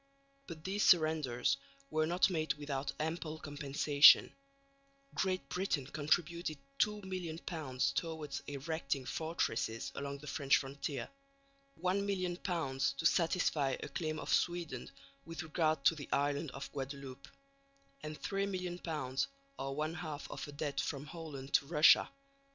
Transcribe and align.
But 0.47 0.63
these 0.63 0.81
surrenders 0.83 1.57
were 1.91 2.07
not 2.07 2.27
made 2.31 2.55
without 2.55 2.91
ample 2.99 3.37
compensation. 3.37 4.33
Great 5.13 5.47
Britain 5.47 5.85
contributed 5.85 6.57
£2,000,000 6.79 7.93
towards 7.93 8.41
erecting 8.47 9.05
fortresses 9.05 9.91
along 9.93 10.17
the 10.17 10.25
French 10.25 10.57
frontier; 10.57 11.07
£1,000,000 11.79 12.95
to 12.95 13.05
satisfy 13.05 13.75
a 13.81 13.89
claim 13.89 14.17
of 14.17 14.33
Sweden 14.33 14.89
with 15.23 15.43
regard 15.43 15.85
to 15.85 15.93
the 15.93 16.09
island 16.11 16.49
of 16.49 16.71
Guadeloupe; 16.71 17.27
and 18.01 18.19
£3,000,000 18.19 19.27
or 19.59 19.75
one 19.75 19.93
half 19.93 20.27
of 20.31 20.47
a 20.47 20.51
debt 20.51 20.81
from 20.81 21.05
Holland 21.05 21.53
to 21.53 21.67
Russia, 21.67 22.09
_i. 22.11 22.47